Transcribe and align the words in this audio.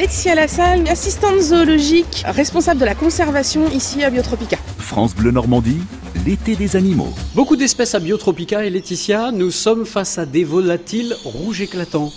Laetitia 0.00 0.34
Lassalle, 0.34 0.88
assistante 0.88 1.38
zoologique, 1.42 2.22
responsable 2.24 2.80
de 2.80 2.86
la 2.86 2.94
conservation 2.94 3.68
ici 3.68 4.02
à 4.02 4.08
Biotropica. 4.08 4.56
France 4.78 5.14
Bleu 5.14 5.30
Normandie, 5.30 5.82
l'été 6.24 6.56
des 6.56 6.74
animaux. 6.74 7.12
Beaucoup 7.34 7.54
d'espèces 7.54 7.94
à 7.94 7.98
Biotropica 7.98 8.64
et 8.64 8.70
Laetitia, 8.70 9.30
nous 9.30 9.50
sommes 9.50 9.84
face 9.84 10.16
à 10.16 10.24
des 10.24 10.42
volatiles 10.42 11.14
rouges 11.22 11.60
éclatants. 11.60 12.10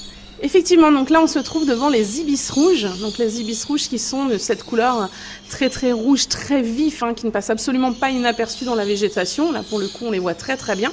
Effectivement, 0.45 0.91
donc 0.91 1.09
là 1.09 1.21
on 1.23 1.27
se 1.27 1.39
trouve 1.39 1.65
devant 1.65 1.87
les 1.87 2.19
ibis 2.19 2.49
rouges. 2.51 2.85
Donc 2.99 3.17
les 3.17 3.39
ibis 3.39 3.63
rouges 3.63 3.87
qui 3.87 3.97
sont 3.97 4.25
de 4.25 4.37
cette 4.37 4.63
couleur 4.63 5.09
très 5.49 5.69
très 5.69 5.93
rouge, 5.93 6.27
très 6.27 6.61
vif, 6.61 7.01
hein, 7.01 7.13
qui 7.13 7.25
ne 7.25 7.31
passe 7.31 7.49
absolument 7.49 7.93
pas 7.93 8.09
inaperçu 8.09 8.65
dans 8.65 8.75
la 8.75 8.83
végétation. 8.83 9.53
Là 9.53 9.63
pour 9.63 9.79
le 9.79 9.87
coup 9.87 10.03
on 10.03 10.11
les 10.11 10.19
voit 10.19 10.33
très 10.33 10.57
très 10.57 10.75
bien. 10.75 10.91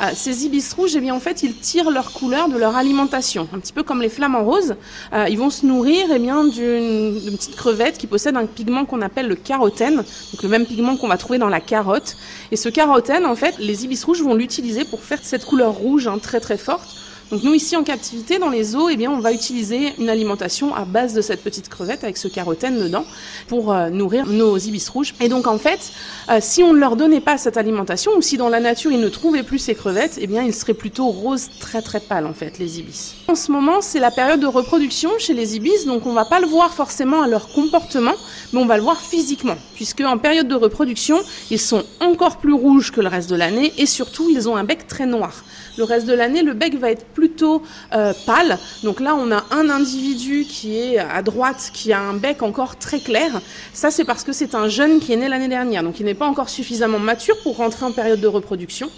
Euh, 0.00 0.12
ces 0.14 0.46
ibis 0.46 0.72
rouges, 0.72 0.96
eh 0.96 1.00
bien 1.00 1.14
en 1.14 1.20
fait 1.20 1.42
ils 1.42 1.54
tirent 1.54 1.90
leur 1.90 2.12
couleur 2.12 2.48
de 2.48 2.56
leur 2.56 2.74
alimentation, 2.74 3.46
un 3.52 3.58
petit 3.58 3.74
peu 3.74 3.82
comme 3.82 4.00
les 4.00 4.08
flamants 4.08 4.44
roses. 4.44 4.76
Euh, 5.12 5.26
ils 5.28 5.36
vont 5.36 5.50
se 5.50 5.66
nourrir 5.66 6.06
eh 6.10 6.18
bien 6.18 6.44
d'une 6.44 7.36
petite 7.36 7.54
crevette 7.54 7.98
qui 7.98 8.06
possède 8.06 8.34
un 8.34 8.46
pigment 8.46 8.86
qu'on 8.86 9.02
appelle 9.02 9.28
le 9.28 9.36
carotène, 9.36 9.96
donc 9.96 10.42
le 10.42 10.48
même 10.48 10.64
pigment 10.64 10.96
qu'on 10.96 11.08
va 11.08 11.18
trouver 11.18 11.38
dans 11.38 11.50
la 11.50 11.60
carotte. 11.60 12.16
Et 12.50 12.56
ce 12.56 12.70
carotène, 12.70 13.26
en 13.26 13.36
fait, 13.36 13.56
les 13.58 13.84
ibis 13.84 14.02
rouges 14.04 14.22
vont 14.22 14.34
l'utiliser 14.34 14.84
pour 14.84 15.02
faire 15.02 15.18
cette 15.22 15.44
couleur 15.44 15.72
rouge 15.72 16.06
hein, 16.08 16.18
très 16.18 16.40
très 16.40 16.56
forte 16.56 16.96
donc 17.30 17.42
nous 17.42 17.54
ici 17.54 17.76
en 17.76 17.82
captivité 17.82 18.38
dans 18.38 18.50
les 18.50 18.76
eaux, 18.76 18.88
eh 18.88 18.96
bien 18.96 19.10
on 19.10 19.18
va 19.18 19.32
utiliser 19.32 19.92
une 19.98 20.08
alimentation 20.08 20.74
à 20.74 20.84
base 20.84 21.12
de 21.12 21.20
cette 21.20 21.42
petite 21.42 21.68
crevette 21.68 22.04
avec 22.04 22.16
ce 22.16 22.28
carotène 22.28 22.78
dedans 22.78 23.04
pour 23.48 23.72
euh, 23.72 23.90
nourrir 23.90 24.26
nos 24.26 24.56
ibis 24.56 24.88
rouges. 24.88 25.12
Et 25.20 25.28
donc 25.28 25.48
en 25.48 25.58
fait, 25.58 25.92
euh, 26.30 26.38
si 26.40 26.62
on 26.62 26.72
ne 26.72 26.78
leur 26.78 26.94
donnait 26.94 27.20
pas 27.20 27.36
cette 27.36 27.56
alimentation 27.56 28.12
ou 28.16 28.22
si 28.22 28.36
dans 28.36 28.48
la 28.48 28.60
nature 28.60 28.92
ils 28.92 29.00
ne 29.00 29.08
trouvaient 29.08 29.42
plus 29.42 29.58
ces 29.58 29.74
crevettes, 29.74 30.18
eh 30.20 30.28
bien 30.28 30.44
ils 30.44 30.54
seraient 30.54 30.74
plutôt 30.74 31.08
roses 31.08 31.48
très 31.58 31.82
très 31.82 31.98
pâles 31.98 32.26
en 32.26 32.32
fait 32.32 32.58
les 32.58 32.78
ibis. 32.78 33.16
En 33.26 33.34
ce 33.34 33.50
moment, 33.50 33.80
c'est 33.80 33.98
la 33.98 34.12
période 34.12 34.38
de 34.38 34.46
reproduction 34.46 35.10
chez 35.18 35.34
les 35.34 35.56
ibis, 35.56 35.84
donc 35.84 36.06
on 36.06 36.12
va 36.12 36.26
pas 36.26 36.38
le 36.38 36.46
voir 36.46 36.72
forcément 36.74 37.22
à 37.22 37.26
leur 37.26 37.48
comportement, 37.48 38.14
mais 38.52 38.60
on 38.60 38.66
va 38.66 38.76
le 38.76 38.82
voir 38.84 39.00
physiquement, 39.00 39.56
puisque 39.74 40.00
en 40.00 40.18
période 40.18 40.46
de 40.46 40.54
reproduction, 40.54 41.18
ils 41.50 41.60
sont 41.60 41.82
encore 42.00 42.36
plus 42.38 42.52
rouges 42.52 42.92
que 42.92 43.00
le 43.00 43.08
reste 43.08 43.30
de 43.30 43.36
l'année 43.36 43.72
et 43.78 43.86
surtout 43.86 44.30
ils 44.30 44.48
ont 44.48 44.54
un 44.54 44.64
bec 44.64 44.86
très 44.86 45.06
noir. 45.06 45.44
Le 45.76 45.84
reste 45.84 46.06
de 46.06 46.14
l'année, 46.14 46.42
le 46.42 46.54
bec 46.54 46.74
va 46.76 46.90
être 46.90 47.04
plutôt 47.16 47.62
euh, 47.94 48.12
pâle. 48.26 48.58
Donc 48.84 49.00
là, 49.00 49.16
on 49.16 49.32
a 49.32 49.42
un 49.50 49.70
individu 49.70 50.44
qui 50.44 50.76
est 50.76 50.98
à 50.98 51.22
droite, 51.22 51.70
qui 51.72 51.94
a 51.94 52.00
un 52.00 52.12
bec 52.12 52.42
encore 52.42 52.76
très 52.76 53.00
clair. 53.00 53.40
Ça, 53.72 53.90
c'est 53.90 54.04
parce 54.04 54.22
que 54.22 54.32
c'est 54.32 54.54
un 54.54 54.68
jeune 54.68 55.00
qui 55.00 55.14
est 55.14 55.16
né 55.16 55.26
l'année 55.26 55.48
dernière, 55.48 55.82
donc 55.82 55.98
il 55.98 56.04
n'est 56.04 56.14
pas 56.14 56.26
encore 56.26 56.50
suffisamment 56.50 56.98
mature 56.98 57.36
pour 57.42 57.56
rentrer 57.56 57.86
en 57.86 57.92
période 57.92 58.20
de 58.20 58.26
reproduction. 58.26 58.90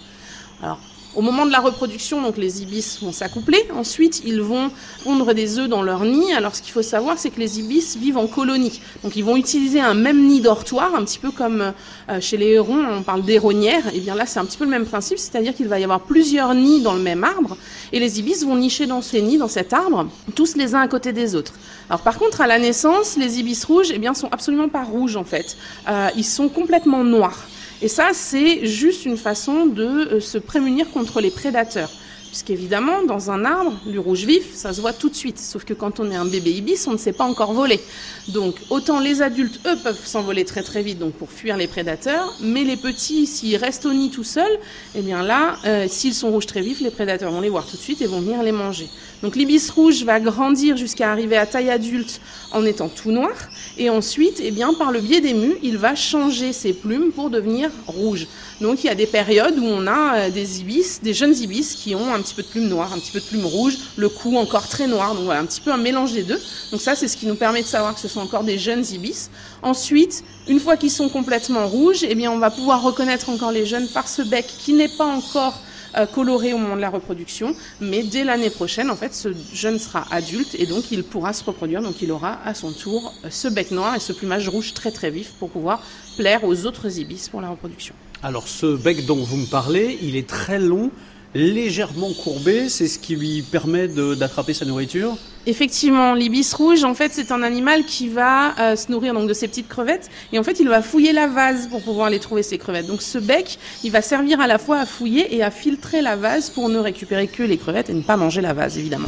Alors, 0.61 0.79
au 1.15 1.21
moment 1.21 1.45
de 1.45 1.51
la 1.51 1.59
reproduction, 1.59 2.21
donc 2.21 2.37
les 2.37 2.61
ibis 2.61 2.99
vont 3.01 3.11
s'accoupler. 3.11 3.65
Ensuite, 3.75 4.21
ils 4.25 4.41
vont 4.41 4.71
pondre 5.03 5.33
des 5.33 5.57
œufs 5.57 5.67
dans 5.67 5.81
leur 5.81 6.03
nid. 6.05 6.33
Alors, 6.33 6.55
ce 6.55 6.61
qu'il 6.61 6.71
faut 6.71 6.83
savoir, 6.83 7.17
c'est 7.17 7.31
que 7.31 7.39
les 7.39 7.59
ibis 7.59 7.97
vivent 7.97 8.17
en 8.17 8.27
colonie. 8.27 8.79
Donc, 9.03 9.15
ils 9.15 9.23
vont 9.23 9.35
utiliser 9.35 9.79
un 9.79 9.95
même 9.95 10.27
nid 10.27 10.41
dortoir, 10.41 10.93
un 10.95 11.03
petit 11.03 11.19
peu 11.19 11.31
comme 11.31 11.73
euh, 12.09 12.21
chez 12.21 12.37
les 12.37 12.49
hérons, 12.49 12.85
on 12.91 13.01
parle 13.01 13.23
d'héronnière. 13.23 13.87
Et 13.87 13.93
eh 13.95 13.99
bien 13.99 14.15
là, 14.15 14.25
c'est 14.25 14.39
un 14.39 14.45
petit 14.45 14.57
peu 14.57 14.65
le 14.65 14.69
même 14.69 14.85
principe, 14.85 15.17
c'est-à-dire 15.17 15.55
qu'il 15.55 15.67
va 15.67 15.79
y 15.79 15.83
avoir 15.83 16.01
plusieurs 16.01 16.53
nids 16.53 16.81
dans 16.81 16.93
le 16.93 17.01
même 17.01 17.23
arbre, 17.23 17.57
et 17.91 17.99
les 17.99 18.19
ibis 18.19 18.43
vont 18.43 18.55
nicher 18.55 18.85
dans 18.85 19.01
ces 19.01 19.21
nids, 19.21 19.37
dans 19.37 19.47
cet 19.47 19.73
arbre, 19.73 20.07
tous 20.35 20.55
les 20.55 20.75
uns 20.75 20.81
à 20.81 20.87
côté 20.87 21.11
des 21.11 21.35
autres. 21.35 21.53
Alors, 21.89 22.01
par 22.01 22.19
contre, 22.19 22.41
à 22.41 22.47
la 22.47 22.59
naissance, 22.59 23.17
les 23.17 23.39
ibis 23.39 23.63
rouges, 23.65 23.91
eh 23.93 23.97
bien, 23.97 24.13
sont 24.13 24.29
absolument 24.31 24.69
pas 24.69 24.83
rouges 24.83 25.15
en 25.15 25.23
fait. 25.23 25.57
Euh, 25.87 26.09
ils 26.15 26.25
sont 26.25 26.49
complètement 26.49 27.03
noirs. 27.03 27.47
Et 27.81 27.87
ça, 27.87 28.09
c'est 28.13 28.65
juste 28.65 29.05
une 29.05 29.17
façon 29.17 29.65
de 29.65 29.85
euh, 29.85 30.19
se 30.19 30.37
prémunir 30.37 30.89
contre 30.91 31.21
les 31.21 31.31
prédateurs. 31.31 31.89
Puisqu'évidemment, 32.29 33.03
dans 33.03 33.31
un 33.31 33.43
arbre, 33.43 33.73
du 33.87 33.97
rouge 33.97 34.23
vif, 34.25 34.53
ça 34.53 34.71
se 34.71 34.81
voit 34.81 34.93
tout 34.93 35.09
de 35.09 35.15
suite. 35.15 35.39
Sauf 35.39 35.65
que 35.65 35.73
quand 35.73 35.99
on 35.99 36.11
est 36.11 36.15
un 36.15 36.25
bébé 36.25 36.51
ibis, 36.51 36.85
on 36.87 36.91
ne 36.91 36.97
sait 36.97 37.11
pas 37.11 37.23
encore 37.23 37.53
voler. 37.53 37.79
Donc, 38.27 38.55
autant 38.69 38.99
les 38.99 39.23
adultes, 39.23 39.59
eux, 39.65 39.75
peuvent 39.83 40.05
s'envoler 40.05 40.45
très 40.45 40.61
très 40.61 40.83
vite 40.83 40.99
donc 40.99 41.13
pour 41.13 41.31
fuir 41.31 41.57
les 41.57 41.65
prédateurs. 41.65 42.35
Mais 42.39 42.63
les 42.63 42.77
petits, 42.77 43.25
s'ils 43.25 43.55
restent 43.55 43.87
au 43.87 43.93
nid 43.93 44.11
tout 44.11 44.23
seuls, 44.23 44.59
eh 44.93 45.01
bien 45.01 45.23
là, 45.23 45.57
euh, 45.65 45.87
s'ils 45.89 46.13
sont 46.13 46.29
rouges 46.29 46.45
très 46.45 46.61
vifs, 46.61 46.81
les 46.81 46.91
prédateurs 46.91 47.31
vont 47.31 47.41
les 47.41 47.49
voir 47.49 47.65
tout 47.65 47.77
de 47.77 47.81
suite 47.81 48.01
et 48.03 48.05
vont 48.05 48.21
venir 48.21 48.43
les 48.43 48.51
manger. 48.51 48.87
Donc, 49.23 49.35
l'ibis 49.35 49.69
rouge 49.71 50.03
va 50.03 50.19
grandir 50.19 50.77
jusqu'à 50.77 51.11
arriver 51.11 51.35
à 51.35 51.47
taille 51.47 51.71
adulte 51.71 52.21
en 52.51 52.63
étant 52.63 52.89
tout 52.89 53.11
noir. 53.11 53.33
Et 53.77 53.89
ensuite, 53.89 54.39
eh 54.43 54.51
bien, 54.51 54.73
par 54.75 54.91
le 54.91 55.01
biais 55.01 55.19
des 55.19 55.33
mues, 55.33 55.57
il 55.63 55.77
va 55.77 55.95
changer 55.95 56.53
ses 56.53 56.73
plumes 56.73 57.11
pour 57.11 57.31
devenir 57.31 57.71
rouge. 57.87 58.27
Donc, 58.61 58.83
il 58.83 58.87
y 58.87 58.89
a 58.89 58.95
des 58.95 59.07
périodes 59.07 59.57
où 59.57 59.65
on 59.65 59.87
a 59.87 60.15
euh, 60.15 60.29
des 60.29 60.61
ibis, 60.61 60.99
des 61.01 61.13
jeunes 61.13 61.35
ibis 61.35 61.73
qui 61.75 61.95
ont 61.95 62.13
un 62.13 62.18
petit 62.21 62.33
peu 62.33 62.43
de 62.43 62.47
plumes 62.47 62.67
noires, 62.67 62.93
un 62.93 62.99
petit 62.99 63.11
peu 63.11 63.19
de 63.19 63.25
plumes 63.25 63.45
rouges, 63.45 63.77
le 63.95 64.09
cou 64.09 64.37
encore 64.37 64.67
très 64.67 64.87
noir. 64.87 65.15
Donc 65.15 65.25
voilà, 65.25 65.39
un 65.39 65.45
petit 65.45 65.61
peu 65.61 65.71
un 65.71 65.77
mélange 65.77 66.13
des 66.13 66.23
deux. 66.23 66.39
Donc 66.71 66.81
ça, 66.81 66.95
c'est 66.95 67.07
ce 67.07 67.17
qui 67.17 67.25
nous 67.25 67.35
permet 67.35 67.61
de 67.61 67.67
savoir 67.67 67.93
que 67.93 67.99
ce 67.99 68.07
sont 68.07 68.21
encore 68.21 68.43
des 68.43 68.57
jeunes 68.57 68.85
ibis. 68.91 69.29
Ensuite, 69.61 70.23
une 70.47 70.59
fois 70.59 70.77
qu'ils 70.77 70.91
sont 70.91 71.09
complètement 71.09 71.67
rouges, 71.67 72.03
eh 72.03 72.15
bien, 72.15 72.31
on 72.31 72.39
va 72.39 72.51
pouvoir 72.51 72.81
reconnaître 72.81 73.29
encore 73.29 73.51
les 73.51 73.65
jeunes 73.65 73.87
par 73.87 74.07
ce 74.07 74.21
bec 74.21 74.45
qui 74.47 74.73
n'est 74.73 74.89
pas 74.89 75.05
encore 75.05 75.59
euh, 75.97 76.05
coloré 76.05 76.53
au 76.53 76.59
moment 76.59 76.75
de 76.75 76.81
la 76.81 76.91
reproduction, 76.91 77.55
mais 77.81 78.03
dès 78.03 78.23
l'année 78.23 78.51
prochaine, 78.51 78.91
en 78.91 78.95
fait, 78.95 79.15
ce 79.15 79.29
jeune 79.53 79.79
sera 79.79 80.05
adulte 80.11 80.55
et 80.59 80.67
donc 80.67 80.91
il 80.91 81.03
pourra 81.03 81.33
se 81.33 81.43
reproduire. 81.43 81.81
Donc 81.81 82.01
il 82.03 82.11
aura 82.11 82.39
à 82.45 82.53
son 82.53 82.71
tour 82.71 83.11
euh, 83.25 83.29
ce 83.31 83.47
bec 83.47 83.71
noir 83.71 83.95
et 83.95 83.99
ce 83.99 84.13
plumage 84.13 84.47
rouge 84.49 84.75
très 84.75 84.91
très 84.91 85.09
vif 85.09 85.31
pour 85.39 85.49
pouvoir 85.49 85.81
plaire 86.15 86.43
aux 86.43 86.65
autres 86.67 86.99
ibis 86.99 87.27
pour 87.29 87.41
la 87.41 87.49
reproduction. 87.49 87.95
Alors 88.21 88.47
ce 88.47 88.75
bec 88.75 89.05
dont 89.07 89.15
vous 89.15 89.37
me 89.37 89.47
parlez, 89.47 89.97
il 90.03 90.15
est 90.15 90.27
très 90.27 90.59
long 90.59 90.91
légèrement 91.35 92.11
courbé, 92.13 92.69
c'est 92.69 92.87
ce 92.87 92.99
qui 92.99 93.15
lui 93.15 93.41
permet 93.41 93.87
d'attraper 93.87 94.53
sa 94.53 94.65
nourriture 94.65 95.15
Effectivement, 95.45 96.13
l'ibis 96.13 96.53
rouge, 96.53 96.83
en 96.83 96.93
fait, 96.93 97.11
c'est 97.13 97.31
un 97.31 97.43
animal 97.43 97.85
qui 97.85 98.09
va 98.09 98.53
euh, 98.59 98.75
se 98.75 98.91
nourrir 98.91 99.13
donc 99.13 99.27
de 99.27 99.33
ces 99.33 99.47
petites 99.47 99.67
crevettes, 99.67 100.09
et 100.33 100.37
en 100.37 100.43
fait, 100.43 100.59
il 100.59 100.67
va 100.67 100.81
fouiller 100.81 101.13
la 101.13 101.27
vase 101.27 101.67
pour 101.67 101.81
pouvoir 101.81 102.07
aller 102.07 102.19
trouver 102.19 102.43
ces 102.43 102.57
crevettes. 102.57 102.87
Donc, 102.87 103.01
ce 103.01 103.17
bec, 103.17 103.57
il 103.83 103.91
va 103.91 104.01
servir 104.01 104.41
à 104.41 104.47
la 104.47 104.57
fois 104.57 104.79
à 104.79 104.85
fouiller 104.85 105.35
et 105.35 105.41
à 105.41 105.49
filtrer 105.49 106.01
la 106.01 106.15
vase 106.15 106.49
pour 106.49 106.69
ne 106.69 106.77
récupérer 106.77 107.27
que 107.27 107.43
les 107.43 107.57
crevettes 107.57 107.89
et 107.89 107.93
ne 107.93 108.01
pas 108.01 108.17
manger 108.17 108.41
la 108.41 108.53
vase, 108.53 108.77
évidemment. 108.77 109.07